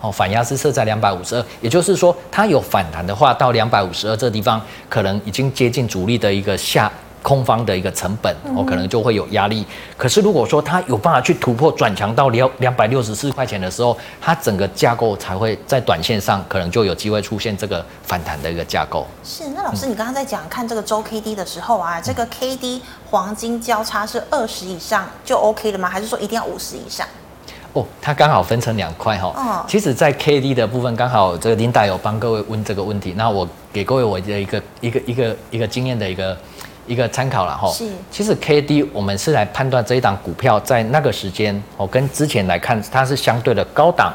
[0.01, 6.91] 哦，反压是设在两百五十二，也就是说它有反弹的话，到两百五十二这地方，可能已经接近主力的一个下。
[7.27, 9.67] 空方的一个成本，我可能就会有压力。
[9.97, 19.05] 可是如果说它有办法去突破转强到两两百六十四块钱的时候，它整个架构才会在短线上可能就有机会出现这个反弹的一个架构。
[19.25, 25.89] 是，那老师，你刚刚在讲看这个周 K D 的时候啊，这个 K D 黄金交叉是二十以上就 OK 了吗？
[25.89, 27.05] 还是说一定要五十以上？
[27.73, 29.33] 哦，它刚好分成两块哈。
[29.35, 29.67] 哦。
[29.67, 36.37] 其实，在 K D 的部分，刚好这个琳达有帮各位问这个问题，那我给各位我的一个一个一个一个经验的一个。
[36.87, 44.13] 一个参考了哈，是，其实 K D 我们是来判断这一档股票在那个时间哦，跟之前来看它是相对的高档，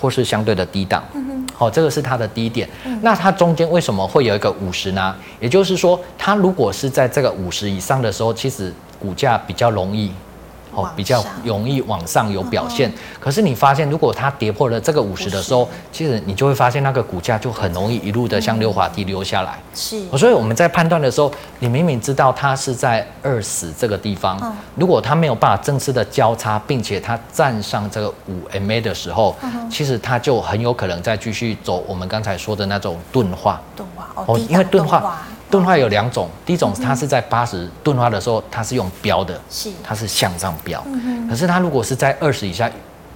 [0.00, 2.68] 或是相对的低档，嗯哼，好，这个是它的低点。
[2.84, 5.14] 嗯、那它中间为什么会有一个五十呢？
[5.40, 10.12] 也就是说，它如果是在这个五十以上的时候，其实股价比较容易。
[10.78, 19.58] 哦，比较容易往上有表现，可是你发现，如果它跌破了这个五十的时候，其实你就会发现那个股价就很容易一路的像溜滑梯溜下来。
[19.74, 29.34] 是，所以我们在判断的时候，你明明知道它是在二十这个地方，如果它没有办法正式的交叉，并且它站上这个五 MA 的时候，
[29.68, 33.60] 其实它就很有可能再继续走我们刚才说的那种钝化。
[33.74, 35.18] 钝化哦，因为钝化。
[35.50, 40.84] 钝化有两种，第一种它是在八十钝化的时候，它是用标的，是它是向上标。
[41.28, 42.70] 可是它如果是在二十以下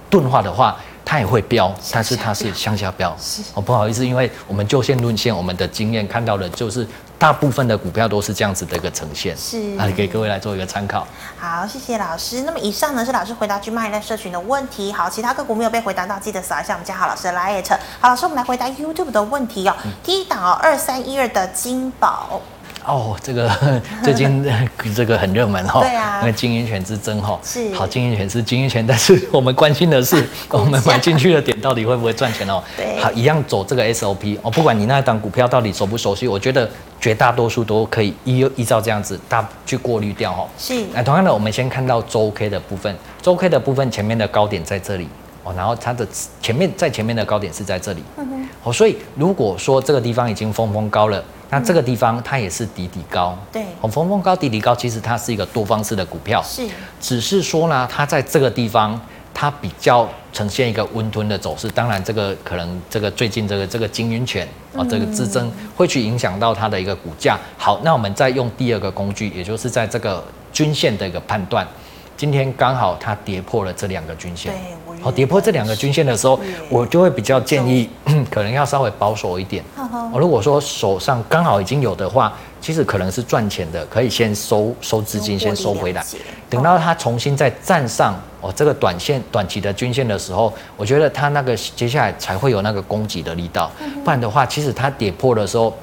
[0.09, 0.77] 钝化的话，
[1.13, 3.15] 它也会飙，但是它是向下飙。
[3.53, 6.87] 哦，不好意思，因为我们就线论线，我们的经验看到的就是。
[7.19, 11.07] 大部分的股票都是这样子的一个呈现，是啊，给各位来做一个参考。
[11.39, 12.41] 好，谢谢老师。
[12.41, 14.91] 那么以上呢是老师回答 GMoney 在社群的问题。
[14.91, 17.77] 好，其他个股没有被回答到，记得扫一下我们家好老师的 Lite。
[18.01, 19.75] 好，老师，我们来回答 YouTube 的问题哦。
[19.85, 22.41] 嗯、第一档哦，二三一二的金宝。
[22.85, 23.49] 哦，这个
[24.03, 24.45] 最近
[24.95, 32.61] 这个很热门哈，对啊，因为经营权之争哈，是好，经营权是经营权， 但是我们关心的是我们买进去的点到底会不会赚钱哦？
[32.75, 36.69] 对，好，一样走这个 SOP 哦，不管你那档股票到底熟不熟悉，我觉得
[36.99, 40.47] 绝大多数都可以依依照这样子大去过滤掉哈。
[40.57, 45.07] 是，那同样的，我们先看到周 K 的部分，周 K 的部分前面的高点在这里
[45.43, 46.05] 哦，然后它的
[46.41, 51.23] 前面在前面的高点是在这里，嗯所以如果说这个地方已经峰峰高了。
[51.53, 56.67] 那这个地方它也是底底高，对，红峰峰高底底高，其实它是一个多方式的股票，是，
[56.99, 58.99] 只是说呢，它在这个地方
[59.35, 61.69] 它比较呈现一个温吞的走势。
[61.69, 67.37] 当然，这个可能这个最近这个这个经营权啊，这个之争会去影响到它的一个股价。
[67.55, 71.67] 好，那我们再用第二个工具，也就是在这个均线的一个判断。
[72.15, 77.89] 今天刚好它跌破了这两个均线，对，好，跌破这两个均线的时候，我就会比较建议，
[78.29, 79.63] 可能要稍微保守一点。
[80.11, 86.05] 我如果说手上刚好已经有的话，其实可能是赚钱的，可以先收收资金，先收回来。
[86.49, 93.69] 等到它重新再站上哦这个短线短期的均线的时候，我觉得它那个接下来才会有那个攻击的力道。
[94.03, 95.75] 不然的话，其实它跌破的时候，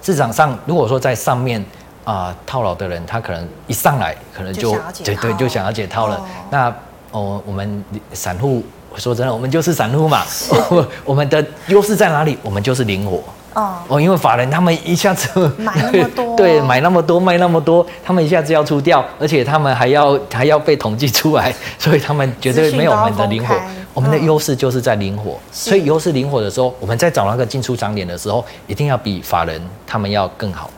[0.00, 1.62] 市场上如果说在上面
[2.04, 6.16] 啊、呃、套牢的人，他可能一上来可能就对对就想要解套了。
[6.16, 6.74] 哦那
[7.10, 8.62] 哦我们散户。
[8.96, 10.20] 说真的，我们就是散户嘛，
[11.02, 12.36] 我们的优势在哪里？
[12.42, 13.74] 我们就是灵活哦。
[13.88, 23.58] 哦，因为法人他们一下子买那么多， 对，买那么多卖那么多，他们一下子要出掉，而且他们还要还要被统计出来， 所以他们绝对没有我们的灵活。
[23.94, 30.68] 我们的优势就是在灵活，所以优势灵活的时候，我们在找那个进出场点的时候，一定要比法人他们要更好。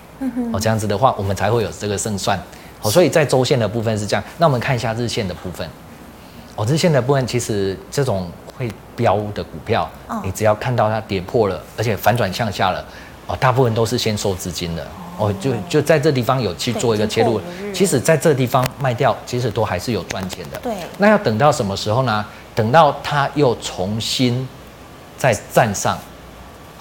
[0.52, 2.38] 哦，这样子的话，我们才会有这个胜算。
[2.82, 5.68] 哦，所以在周线的部分是这样，那我们看一下日线的部分。
[6.56, 12.84] 哦，日线的部分其实这种会飙的股票，哦、你只要看到它跌破了，而且反转向下了，
[13.26, 14.82] 哦，大部分都是先收资金的，
[15.18, 17.40] 哦，哦就就在这地方有去做一个切入，
[17.72, 20.58] 其实在这地方卖掉，其实都还是有赚钱的。
[20.58, 22.24] 对，那要等到什么时候呢？
[22.54, 24.46] 等到它又重新
[25.18, 25.98] 再站上。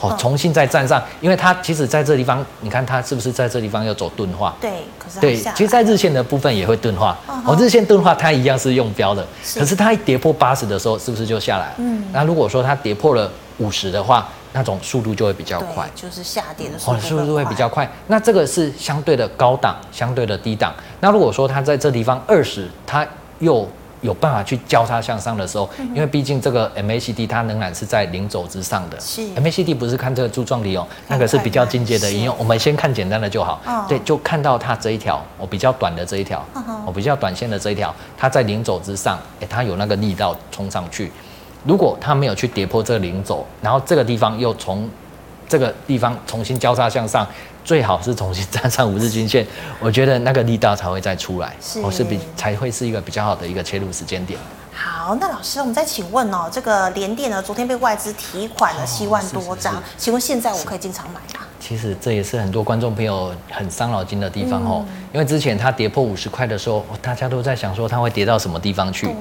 [0.04, 4.54] 哦，重新再站上，因为它其实在这地方，你看它是不是在这地方要走钝化？
[4.60, 7.18] 对，可是对，其实，在日线的部分也会钝化。
[7.46, 11.74] 哦，日线钝化它一样是用标的，可是它一跌破八十的时候，是不是就下来？
[11.78, 17.90] 嗯，那如果说它跌破了五十的话，那种速度就会比较快，就是下跌的速度，速度会比较快。
[18.08, 20.74] 那这个是相对的高档，相对的低档。
[21.00, 23.08] 那如果说它在这地方二十，它
[23.40, 23.68] 又
[24.04, 29.00] 有办法去交叉向上的时候，因为毕竟这个 MACD 它仍然是在零轴之上的。
[29.00, 32.36] 是 MACD 不是看这个柱状体哦，那个是比较进阶的应用。
[32.38, 33.60] 我们先看简单的就好。
[33.90, 36.46] 对，就看到它这一条，我比较短的这一条，
[36.86, 41.12] 我比较短线的这一条，它在零轴之上，哎，它有那个力道冲上去。
[41.66, 44.90] 如果它没有去跌破这个零轴，然后这个地方又从
[45.48, 47.26] 这个地方重新交叉向上，
[47.64, 49.46] 最好是重新站上五日均线，
[49.80, 54.40] 我觉得那个力道才会再出来，是，是比才会是一个比较好的一个切入时间点。
[54.74, 61.46] 好，那老师，我们再请问哦，这个联电呢，昨天被外资提款了七万多张，哦，请问现在我可以进场买吗？
[61.60, 69.06] 其实这也是很多观众朋友很伤脑筋的地方哦，嗯、因为之前它跌破五十块的时候，大家都在想说它会跌到什么地方去。
[69.06, 69.16] 对。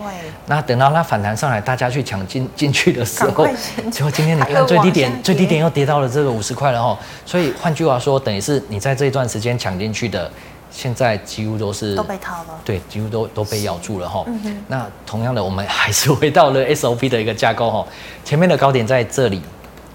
[0.47, 3.47] 那等到它反弹上来，大家去抢进 进去的时候，
[3.91, 6.99] 结果今天你看最低点，最低点又跌到了这个五十块了哦。
[7.25, 10.31] 所以换句话说，等于是你在这一段时间抢进去的。
[10.73, 14.25] 现在几乎都是都被套了，对，几乎都都被咬住了哈。
[14.27, 17.87] 嗯、那同样的，我们还是回到了 SOP 的一个架构哈。
[18.25, 19.43] 前面的高点在这里，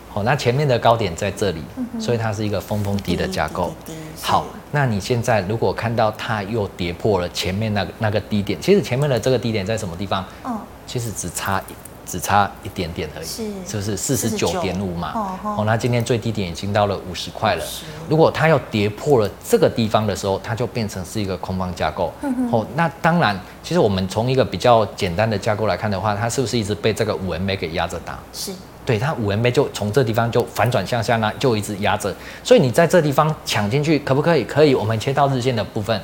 [0.10, 3.74] 好，那前面的高点在这里，嗯、所以它是一个峰峰低的架构。
[4.22, 10.24] 好，那你现在如果看到它又跌破了前面那个那个低点，其实前面的这个低点在什么地方？
[10.44, 11.74] 哦、其实只差一。
[12.08, 15.12] 只差一点点而已，是，是不是四十九点五嘛？
[15.14, 17.66] 哦，哦，那今天最低点已经到了五十块了。
[18.08, 22.14] 如果它要跌破了这个地方的时候，它就变成是一个空方架构。
[22.22, 28.18] 嗯、哦，那当然，其实我们从一个比较简单的架构来看的话，它是不是一直被这个五 MA 给压着打？
[28.32, 28.54] 是，
[28.86, 32.16] 对，它五 MA 就从这地方就反转向下呢，就一直压着。
[32.44, 34.46] 所以你在这地方抢进去可不可以？
[34.46, 36.02] 可以，我们切到日线的部分，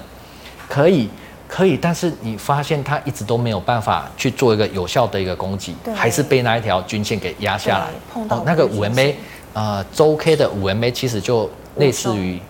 [0.68, 1.10] 可以。
[1.54, 7.90] 可以，但是你发现它一直都没有办法去做一个有效的一个攻击，还是被那一条均线给压下来。
[8.12, 9.14] 碰到、哦、那个五 MA，
[9.54, 12.42] 呃，周 K 的五 MA 其实就类似于，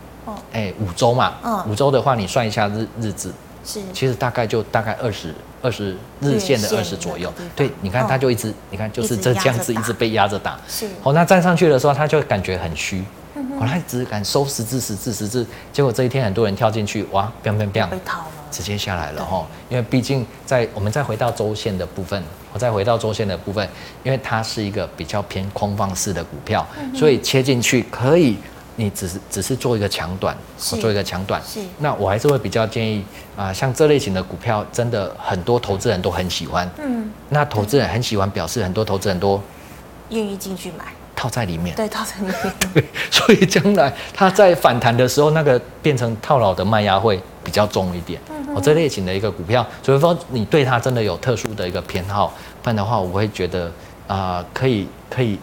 [0.53, 1.33] 哎，五周嘛。
[1.67, 3.33] 五周的话，你算一下日日子，
[3.65, 7.29] 是，其实大概就大概二十二十日线的二十左右。
[7.57, 10.57] 对，你看它就一直，你看就是这这样子一直被压着打。
[10.69, 10.87] 是。
[11.03, 13.03] 哦，那站上去的时候，它就感觉很虚。
[13.35, 18.25] 哦，它只敢收十字十字十字，结果这一天很多人跳进去，哇，biang biang biang，被套了。
[18.53, 22.23] 直接下来了哈，因为毕竟在我们再回到周线的部分，
[22.53, 23.67] 我再回到周线的部分，
[24.03, 28.37] 因为它是一个比较偏空方式的股票，所以切进去可以，
[28.75, 30.37] 你只是只是做一个强短，
[30.71, 31.41] 我做一个强短。
[31.43, 33.03] 是，那我还是会比较建议
[33.35, 36.69] 啊，像这类型的股票，真的很多投资人都很喜欢。
[36.77, 39.41] 嗯，那投资人很喜欢，表示很多投资人都
[40.09, 40.85] 愿意进去买。
[41.15, 42.35] 套在里面，对，套在里面。
[42.73, 48.19] 对，所以将来它在反弹的时候，那个变成套牢的卖压会比较重一点。
[48.29, 53.65] 嗯哼，我这类型的一个股票，所以说你对它真的有特殊的一个偏好，不然的话，我会觉得
[54.07, 55.39] 啊、呃，可以可以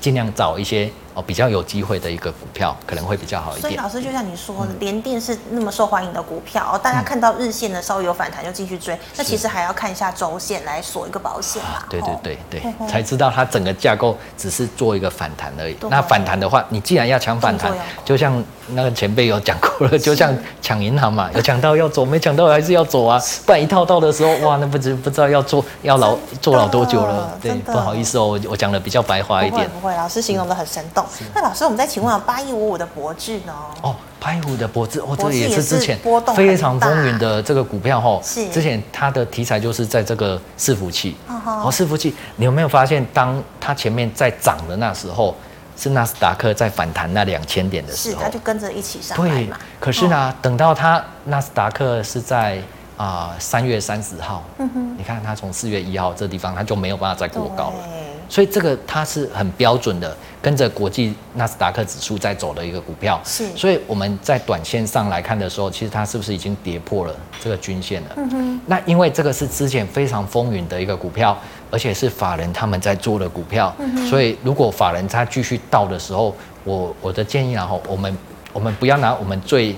[0.00, 0.90] 尽量找一些。
[1.22, 3.62] 比较有机会的一个股票可能会比较好一点。
[3.62, 11.84] 所以老师就像你说，联电是那么受欢迎的股票，嗯、大家看到日线呢稍微有反弹就进去追，嗯、那其实还要看一下周线来锁一个保险嘛。
[11.88, 15.76] 对对对对，才知道它整个架构只是做一个反弹而已。
[15.90, 17.72] 那反弹的话，你既然要抢反弹，
[18.04, 18.42] 就像
[18.72, 23.20] 那个前辈有讲过了，就像抢银行嘛，有抢到要走，没抢到还是要走啊。
[23.46, 27.36] 不然一套到的时候，哇，那不知不知道要做要老的做老多久了。
[27.40, 29.68] 对，不好意思哦，我我讲的比较白话一点。
[29.70, 31.04] 不会，不会，老师形容的很生动。
[31.34, 33.52] 那老师，我们再请问啊，八一五五的博智呢？
[33.82, 35.98] 哦，八一五的博智，哦，这也是之前
[36.34, 38.20] 非常风云的这个股票哈。
[38.22, 41.16] 是，之前它的题材就是在这个伺服器。
[41.28, 45.34] 哦，伺服器，你有没有发现，当它前面在涨的那时候，
[45.78, 49.56] 是纳斯达克在反弹那两千点的时候，是，它就跟着一起上来嘛。
[49.56, 52.58] 对，可是呢，等到它纳斯达克是在
[52.96, 57.84] 啊三月三十号，嗯哼，你看它从四月一号这地方，它就没有办法再过高了。
[58.30, 63.18] 所以这个它是很标准的，跟着国际纳斯达克指数在走的一个股票。
[63.24, 68.08] 是，所以我们在短线上来看的时候，其实它是不是已经跌破了这个均线了？
[68.16, 68.60] 嗯哼。
[68.66, 71.38] 那因为这个是之前非常风云的一个股票，
[71.70, 74.06] 而且是法人他们在做的股票，嗯。
[74.06, 78.16] 所以如果法人他继续倒的时候，我我的建议然后我们
[78.52, 79.74] 我们不要拿我们最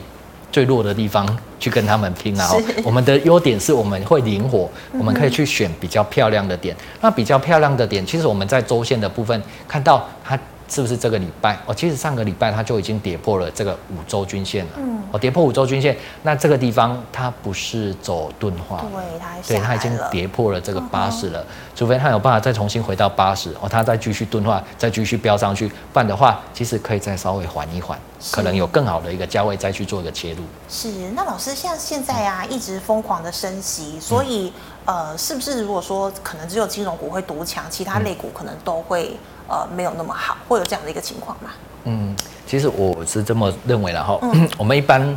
[0.52, 6.76] 最弱的地方去跟他们拼，然后我们的优点是我们会灵活，我们可以去选比较漂亮的点。
[7.00, 10.38] 那比较漂亮的点，其实我们在周线的部分看到它。
[10.70, 11.58] 是不是这个礼拜？
[11.66, 14.70] 哦，其实上个礼拜它就已经跌破了这个五周均线了。
[14.76, 21.40] 嗯，哦，跌破五周均线，那这个地方它不是走钝化，对，它对，它已经跌破了这个八十了。
[21.40, 27.98] 嗯、除非它有办法再重新回到八十，哦，它再继续钝化，再继续飙上去，不然的话，其实可以再稍微缓一缓，
[28.30, 30.44] 可能有更好的一个价位再去做一个切入。
[30.68, 39.16] 是，那老师像现在啊，一直疯狂的升息，所以、嗯、呃，是不是如果说可能只有金融股会独强，其他类股可能都会？
[39.52, 41.50] 呃，没有那么好，会有这样的一个情况吗？
[41.82, 42.14] 嗯，
[42.46, 44.16] 其实我是这么认为的哈。
[44.22, 45.16] 嗯，我们一般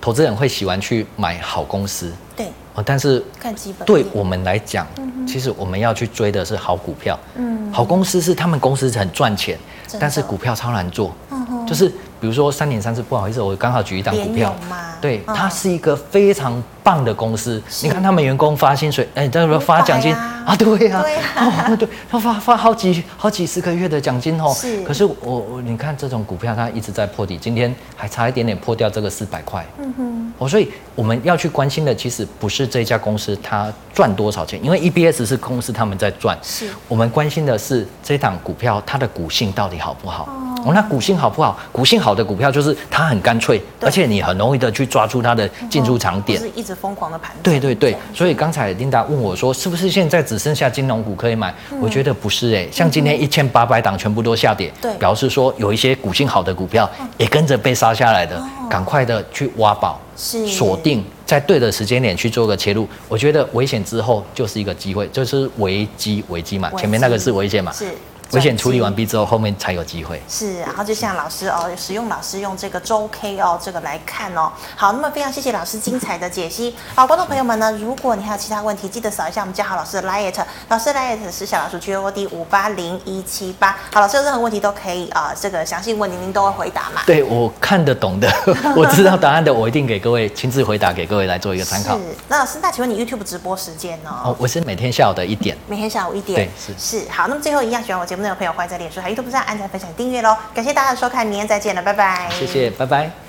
[0.00, 2.46] 投资人会喜欢去买好公司，对。
[2.74, 7.18] 哦，但是看基本，对我们来讲，嗯、其实我们要去追的是好股票。
[7.34, 9.58] 嗯，好公司是他们公司很赚钱，
[10.00, 11.12] 但是股票超难做。
[11.30, 14.54] 嗯哼，就是比如说三点三四，不好意思，我刚好举一档股票，
[15.00, 17.62] 对，嗯、它是一个非常棒的公司。
[17.82, 24.52] 你看他们员工发薪水，哎，这个发奖金啊，啊，对呀、啊，对、啊哦，对，他发发好几好几十个月的奖金哦。
[24.54, 24.82] 是。
[24.82, 29.64] 可是我我你看这种股票，它一直在破底，今天还差一点点破掉这个四百块。
[29.78, 30.32] 嗯哼。
[30.38, 36.36] 哦，所以我们要去关心的，其实不是这家公司它赚多少钱，因为 EBS 是公司他们在赚。
[36.42, 36.68] 是。
[36.88, 40.28] 我们关心的是这档股票它的股性到底好不好？
[40.64, 41.58] 哦，那股性好不好？
[41.72, 46.40] 股性好的股票就是它很干脆，而且你很容易的去抓住它的进出场点。
[46.40, 47.34] 是一直疯狂的盘。
[47.42, 51.54] 对对对，所以刚才琳达问我说，是不是现在只剩下金融股可以买？
[51.70, 58.36] 嗯、我觉得不是哎、欸，像今天一千八百档全部都下跌，对，表示说有一些股性好的股票也跟着被杀下来的，
[58.68, 60.46] 赶、哦、快的去挖宝，是。
[60.46, 62.88] 锁定在对的时间点去做个切入。
[63.08, 67.86] 我觉得危险之后就是一个机会，就是危机危机嘛，前面那个是危险嘛，是。
[68.32, 70.20] 危险处理完毕之后，后面才有机会。
[70.28, 74.50] 是，然后就像老师哦，使用老师用这个周 K 哦，这个来看哦。
[74.74, 76.74] 好，那么非常谢谢老师精彩的解析。
[76.94, 80.34] 好，观众朋友们呢，如果你还有其他问题，记得扫一下我们嘉豪老师的 liet，
[80.68, 83.76] 老师 liet 是小老鼠 G O D 五八零一七八。
[83.92, 87.02] 好，老师有任何问题都可以啊、呃，这个详细问您，您都会回答嘛。
[87.06, 88.28] 对，我看得懂的，
[88.76, 91.96] 我知道答案的，我一定给各位亲自回答，给各位来做一个参考。
[91.98, 94.10] 是，那老师，那请问你 YouTube 直播时间呢？
[94.24, 95.56] 哦，我是每天下午的一点。
[95.68, 96.36] 每天下午一点。
[96.36, 97.10] 对，是是。
[97.10, 100.36] 好，那么最后一样，喜欢我节目内容朋友，欢迎在脸书还有 YouTube 上按赞、分享、订阅喽！
[100.54, 102.28] 感谢大家的收看，明天再见了，拜拜。
[102.30, 103.25] 谢谢，拜拜。